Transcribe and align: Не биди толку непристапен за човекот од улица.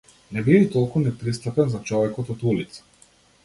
Не 0.37 0.43
биди 0.47 0.69
толку 0.75 1.03
непристапен 1.03 1.71
за 1.77 1.83
човекот 1.93 2.35
од 2.39 2.45
улица. 2.55 2.91